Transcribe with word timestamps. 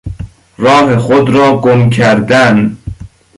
راه 0.57 0.97
خود 0.97 1.29
را 1.29 1.57
گم 1.57 1.89
کردن 1.89 2.77